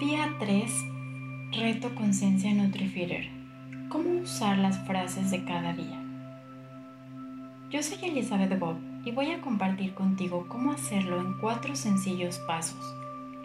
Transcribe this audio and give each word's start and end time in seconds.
Día 0.00 0.34
3. 0.38 0.86
Reto 1.52 1.94
Conciencia 1.94 2.54
Nutrifeeder. 2.54 3.28
¿Cómo 3.90 4.22
usar 4.22 4.56
las 4.56 4.78
frases 4.86 5.30
de 5.30 5.44
cada 5.44 5.74
día? 5.74 6.02
Yo 7.68 7.82
soy 7.82 8.08
Elizabeth 8.08 8.58
Bob 8.58 8.76
y 9.04 9.10
voy 9.10 9.30
a 9.32 9.42
compartir 9.42 9.92
contigo 9.92 10.46
cómo 10.48 10.72
hacerlo 10.72 11.20
en 11.20 11.34
cuatro 11.38 11.76
sencillos 11.76 12.38
pasos. 12.46 12.82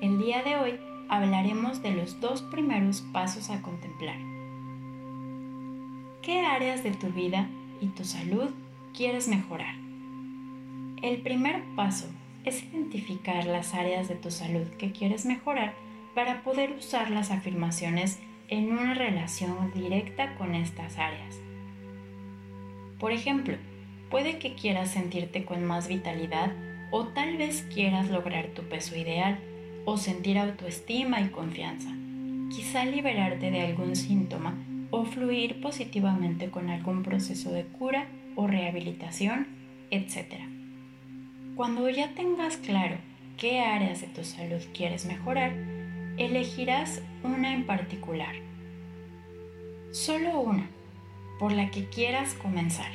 El 0.02 0.18
día 0.18 0.44
de 0.44 0.56
hoy 0.56 0.80
hablaremos 1.10 1.84
de 1.84 1.92
los 1.92 2.22
dos 2.22 2.42
primeros 2.44 3.02
pasos 3.12 3.50
a 3.50 3.62
contemplar. 3.62 4.18
¿Qué 6.22 6.40
áreas 6.40 6.86
de 6.86 6.92
tu 6.92 7.08
vida 7.08 7.50
y 7.82 7.88
tu 7.88 8.06
salud 8.06 8.50
quieres 8.96 9.28
mejorar? 9.28 9.76
El 11.02 11.22
primer 11.22 11.66
paso 11.76 12.08
es 12.46 12.64
identificar 12.64 13.46
las 13.46 13.74
áreas 13.74 14.08
de 14.08 14.16
tu 14.16 14.32
salud 14.32 14.68
que 14.78 14.94
quieres 14.94 15.26
mejorar 15.26 15.74
para 16.16 16.42
poder 16.44 16.72
usar 16.72 17.12
las 17.12 17.30
afirmaciones 17.30 18.20
en 18.48 18.72
una 18.72 18.94
relación 18.94 19.72
directa 19.74 20.36
con 20.36 20.56
estas 20.56 20.98
áreas. 20.98 21.40
Por 23.00 23.12
ejemplo, 23.12 23.58
puede 24.10 24.40
que 24.40 24.56
quieras 24.56 24.92
sentirte 24.92 25.44
con 25.44 25.64
más 25.66 25.88
vitalidad 25.88 26.54
o 26.92 27.08
tal 27.08 27.38
vez 27.38 27.68
quieras 27.74 28.10
lograr 28.10 28.48
tu 28.48 28.64
peso 28.64 28.96
ideal 28.96 29.40
o 29.84 29.98
sentir 29.98 30.40
autoestima 30.40 31.20
y 31.22 31.28
confianza. 31.28 31.90
Quizá 32.56 32.86
liberarte 32.86 33.52
de 33.52 33.62
algún 33.62 33.96
síntoma 33.96 34.56
o 34.92 35.04
fluir 35.04 35.60
positivamente 35.60 36.50
con 36.50 36.70
algún 36.70 37.04
proceso 37.04 37.52
de 37.52 37.66
cura 37.66 38.08
o 38.36 38.48
rehabilitación, 38.48 39.48
etc. 39.92 40.36
Cuando 41.56 41.90
ya 41.90 42.14
tengas 42.14 42.58
claro 42.58 42.98
qué 43.38 43.60
áreas 43.60 44.02
de 44.02 44.08
tu 44.08 44.24
salud 44.24 44.62
quieres 44.74 45.06
mejorar, 45.06 45.75
elegirás 46.18 47.02
una 47.24 47.54
en 47.54 47.66
particular. 47.66 48.36
Solo 49.92 50.40
una, 50.40 50.70
por 51.40 51.52
la 51.52 51.72
que 51.72 51.86
quieras 51.90 52.34
comenzar. 52.34 52.92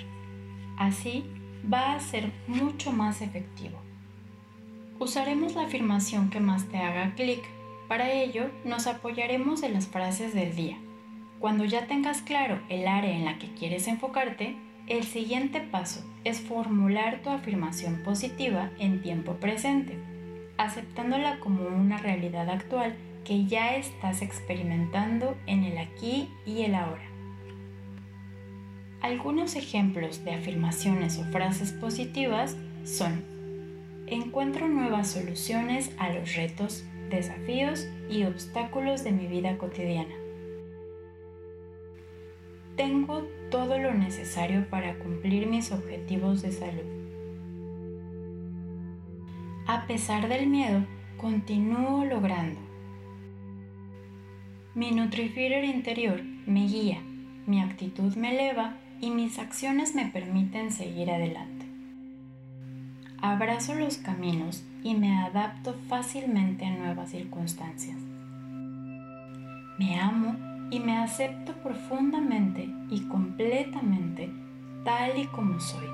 Así 0.76 1.24
va 1.72 1.94
a 1.94 2.00
ser 2.00 2.32
mucho 2.46 2.92
más 2.92 3.20
efectivo. 3.20 3.78
Usaremos 4.98 5.54
la 5.54 5.62
afirmación 5.62 6.30
que 6.30 6.40
más 6.40 6.66
te 6.68 6.78
haga 6.78 7.14
clic. 7.14 7.42
Para 7.88 8.12
ello, 8.12 8.50
nos 8.64 8.86
apoyaremos 8.86 9.60
de 9.60 9.70
las 9.70 9.88
frases 9.88 10.34
del 10.34 10.54
día. 10.54 10.78
Cuando 11.38 11.64
ya 11.64 11.86
tengas 11.86 12.22
claro 12.22 12.60
el 12.68 12.86
área 12.86 13.16
en 13.16 13.24
la 13.24 13.38
que 13.38 13.52
quieres 13.54 13.88
enfocarte, 13.88 14.56
el 14.86 15.04
siguiente 15.04 15.60
paso 15.60 16.04
es 16.24 16.40
formular 16.40 17.22
tu 17.22 17.30
afirmación 17.30 18.02
positiva 18.02 18.70
en 18.78 19.02
tiempo 19.02 19.34
presente, 19.36 19.98
aceptándola 20.58 21.38
como 21.40 21.66
una 21.66 21.96
realidad 21.98 22.50
actual 22.50 22.96
que 23.24 23.46
ya 23.46 23.76
estás 23.76 24.22
experimentando 24.22 25.36
en 25.46 25.64
el 25.64 25.78
aquí 25.78 26.28
y 26.46 26.62
el 26.62 26.74
ahora. 26.74 27.04
Algunos 29.02 29.56
ejemplos 29.56 30.24
de 30.24 30.32
afirmaciones 30.32 31.18
o 31.18 31.24
frases 31.24 31.72
positivas 31.72 32.56
son, 32.84 33.24
encuentro 34.06 34.68
nuevas 34.68 35.08
soluciones 35.08 35.90
a 35.98 36.10
los 36.12 36.34
retos, 36.34 36.84
desafíos 37.08 37.86
y 38.10 38.24
obstáculos 38.24 39.04
de 39.04 39.12
mi 39.12 39.26
vida 39.26 39.56
cotidiana. 39.58 40.14
Tengo 42.76 43.22
todo 43.50 43.78
lo 43.78 43.92
necesario 43.94 44.68
para 44.68 44.98
cumplir 44.98 45.46
mis 45.46 45.72
objetivos 45.72 46.42
de 46.42 46.52
salud. 46.52 47.00
A 49.66 49.86
pesar 49.86 50.28
del 50.28 50.46
miedo, 50.46 50.84
continúo 51.16 52.04
logrando 52.04 52.69
mi 54.74 54.92
Nutrifeeder 54.92 55.64
interior 55.64 56.22
me 56.46 56.66
guía, 56.68 57.00
mi 57.46 57.60
actitud 57.60 58.14
me 58.14 58.32
eleva 58.32 58.76
y 59.00 59.10
mis 59.10 59.40
acciones 59.40 59.96
me 59.96 60.06
permiten 60.06 60.70
seguir 60.70 61.10
adelante. 61.10 61.66
Abrazo 63.20 63.74
los 63.74 63.96
caminos 63.96 64.62
y 64.84 64.94
me 64.94 65.18
adapto 65.18 65.74
fácilmente 65.88 66.66
a 66.66 66.70
nuevas 66.70 67.10
circunstancias. 67.10 67.96
Me 69.78 69.98
amo 69.98 70.36
y 70.70 70.78
me 70.78 70.98
acepto 70.98 71.52
profundamente 71.54 72.68
y 72.90 73.00
completamente 73.08 74.30
tal 74.84 75.18
y 75.18 75.26
como 75.26 75.58
soy. 75.58 75.88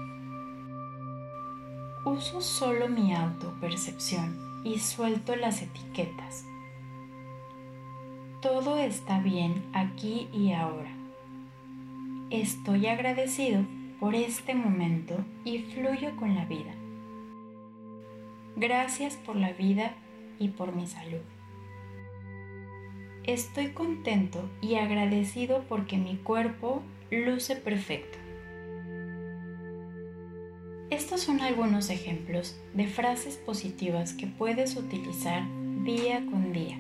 Uso 2.05 2.43
solo 2.43 2.91
mi 2.91 3.15
autopercepción 3.15 4.37
y 4.65 4.79
suelto 4.79 5.35
las 5.35 5.63
etiquetas 5.63 6.45
todo 8.49 8.79
está 8.79 9.19
bien 9.19 9.65
aquí 9.73 10.29
y 10.33 10.53
ahora. 10.53 10.93
Estoy 12.31 12.87
agradecido 12.87 13.65
por 13.99 14.15
este 14.15 14.55
momento 14.55 15.17
y 15.45 15.63
fluyo 15.63 16.15
con 16.15 16.37
la 16.37 16.45
vida. 16.45 16.73
Gracias 18.55 19.17
por 19.17 19.35
la 19.35 19.53
vida 19.53 19.95
y 20.39 20.51
por 20.51 20.77
mi 20.77 20.87
salud. 20.87 21.23
Estoy 23.25 23.73
contento 23.73 24.49
y 24.61 24.77
agradecido 24.77 25.65
porque 25.69 25.97
mi 25.99 26.17
cuerpo 26.17 26.83
luce 27.11 27.57
perfecto. 27.57 28.17
Estos 30.89 31.21
son 31.21 31.41
algunos 31.41 31.91
ejemplos 31.91 32.57
de 32.75 32.87
frases 32.87 33.39
positivas 33.39 34.13
que 34.13 34.29
puedes 34.29 34.77
utilizar 34.77 35.43
día 35.83 36.25
con 36.31 36.53
día. 36.53 36.79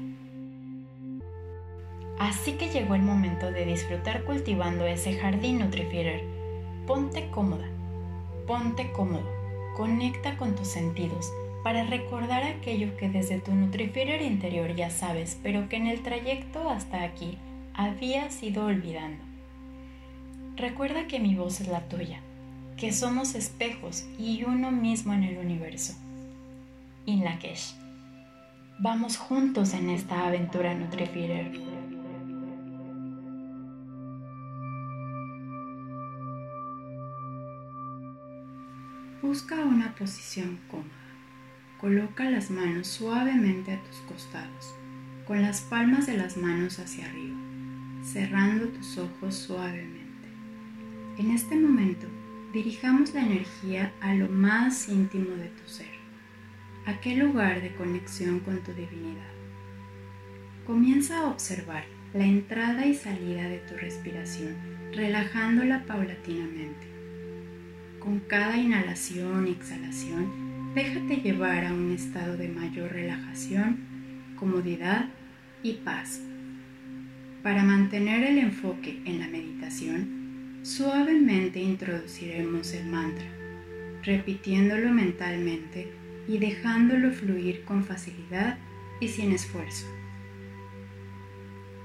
Así 2.19 2.53
que 2.53 2.71
llegó 2.71 2.95
el 2.95 3.03
momento 3.03 3.51
de 3.51 3.67
disfrutar 3.67 4.25
cultivando 4.25 4.87
ese 4.87 5.19
jardín 5.19 5.59
Nutrifeeder. 5.59 6.25
Ponte 6.87 7.29
cómoda, 7.31 7.69
ponte 8.47 8.91
cómodo, 8.93 9.29
conecta 9.77 10.37
con 10.37 10.55
tus 10.55 10.69
sentidos 10.69 11.31
para 11.63 11.85
recordar 11.85 12.45
aquello 12.45 12.97
que 12.97 13.09
desde 13.09 13.41
tu 13.41 13.53
Nutrifeeder 13.53 14.23
interior 14.23 14.75
ya 14.75 14.89
sabes, 14.89 15.39
pero 15.43 15.69
que 15.69 15.77
en 15.77 15.89
el 15.89 16.03
trayecto 16.03 16.71
hasta 16.71 17.03
aquí 17.03 17.39
habías 17.75 18.43
ido 18.43 18.65
olvidando. 18.65 19.23
Recuerda 20.57 21.07
que 21.07 21.21
mi 21.21 21.35
voz 21.35 21.61
es 21.61 21.69
la 21.69 21.81
tuya, 21.89 22.21
que 22.79 22.93
somos 22.93 23.35
espejos 23.35 24.07
y 24.19 24.45
uno 24.45 24.71
mismo 24.71 25.13
en 25.13 25.25
el 25.25 25.39
universo. 25.39 25.95
Inlakesh. 27.05 27.75
Vamos 28.79 29.17
juntos 29.17 29.75
en 29.75 29.91
esta 29.91 30.27
aventura 30.27 30.73
Nutrifeeder. 30.73 31.76
Busca 39.27 39.57
una 39.57 39.93
posición 39.97 40.61
cómoda. 40.71 40.87
Coloca 41.81 42.31
las 42.31 42.49
manos 42.49 42.87
suavemente 42.87 43.73
a 43.73 43.83
tus 43.83 43.97
costados, 44.03 44.73
con 45.27 45.43
las 45.43 45.63
palmas 45.63 46.07
de 46.07 46.17
las 46.17 46.37
manos 46.37 46.79
hacia 46.79 47.07
arriba, 47.07 47.37
cerrando 48.05 48.69
tus 48.69 48.97
ojos 48.99 49.35
suavemente. 49.35 50.29
En 51.19 51.33
este 51.33 51.57
momento, 51.57 52.07
dirijamos 52.53 53.15
la 53.15 53.23
energía 53.23 53.93
a 54.01 54.15
lo 54.15 54.29
más 54.29 54.89
íntimo 54.89 55.35
de 55.35 55.49
tu 55.49 55.69
ser, 55.69 55.91
aquel 56.87 57.19
lugar 57.19 57.61
de 57.63 57.75
conexión 57.75 58.39
con 58.39 58.63
tu 58.63 58.73
divinidad. 58.75 59.33
Comienza 60.69 61.19
a 61.19 61.27
observar 61.27 61.85
la 62.15 62.25
entrada 62.25 62.87
y 62.87 62.95
salida 62.95 63.49
de 63.49 63.59
tu 63.59 63.75
respiración, 63.75 64.55
relajándola 64.95 65.85
paulatinamente 65.85 66.96
con 68.07 68.21
cada 68.21 68.57
inhalación 68.57 69.49
y 69.49 69.51
exhalación, 69.51 70.73
déjate 70.77 71.17
llevar 71.17 71.65
a 71.65 71.75
un 71.75 71.91
estado 71.91 72.37
de 72.37 72.47
mayor 72.47 72.93
relajación, 72.93 73.81
comodidad 74.39 75.07
y 75.65 75.73
paz. 75.73 76.21
Para 77.43 77.65
mantener 77.65 78.23
el 78.23 78.39
enfoque 78.39 79.03
en 79.07 79.19
la 79.19 79.27
meditación, 79.27 80.61
suavemente 80.63 81.59
introduciremos 81.59 82.73
el 82.75 82.87
mantra, 82.87 83.27
repitiéndolo 84.05 84.93
mentalmente 84.93 85.93
y 86.29 86.39
dejándolo 86.39 87.11
fluir 87.11 87.65
con 87.65 87.83
facilidad 87.83 88.57
y 89.01 89.09
sin 89.09 89.33
esfuerzo. 89.33 89.87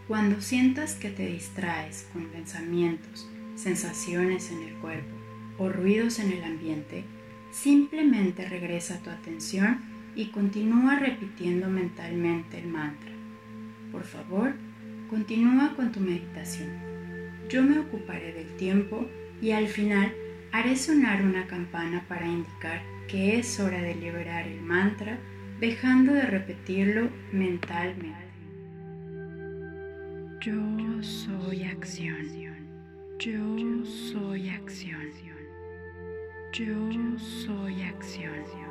Cuando 0.07 0.39
sientas 0.39 0.93
que 0.93 1.09
te 1.09 1.25
distraes 1.25 2.07
con 2.13 2.25
pensamientos, 2.25 3.27
sensaciones 3.55 4.51
en 4.51 4.61
el 4.61 4.75
cuerpo, 4.75 5.20
o 5.61 5.69
ruidos 5.69 6.17
en 6.17 6.31
el 6.31 6.43
ambiente, 6.43 7.03
simplemente 7.51 8.49
regresa 8.49 8.99
tu 9.03 9.11
atención 9.11 9.79
y 10.15 10.25
continúa 10.27 10.97
repitiendo 10.97 11.69
mentalmente 11.69 12.59
el 12.59 12.67
mantra. 12.67 13.11
Por 13.91 14.03
favor, 14.03 14.53
continúa 15.07 15.75
con 15.75 15.91
tu 15.91 15.99
meditación. 15.99 16.69
Yo 17.47 17.61
me 17.61 17.77
ocuparé 17.77 18.33
del 18.33 18.55
tiempo 18.57 19.07
y 19.39 19.51
al 19.51 19.67
final 19.67 20.11
haré 20.51 20.75
sonar 20.75 21.23
una 21.23 21.45
campana 21.45 22.05
para 22.07 22.25
indicar 22.25 22.81
que 23.07 23.37
es 23.37 23.59
hora 23.59 23.81
de 23.81 23.95
liberar 23.95 24.47
el 24.47 24.61
mantra 24.61 25.19
dejando 25.59 26.13
de 26.13 26.23
repetirlo 26.23 27.09
mentalmente. 27.31 28.17
Yo 30.41 31.03
soy 31.03 31.63
acción. 31.63 32.41
Yo 33.19 33.85
soy 33.85 34.49
acción. 34.49 35.40
Yo 36.51 36.75
soy 37.17 37.81
acción. 37.83 38.70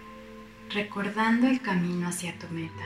recordando 0.73 1.47
el 1.47 1.61
camino 1.61 2.07
hacia 2.07 2.37
tu 2.37 2.47
meta. 2.53 2.83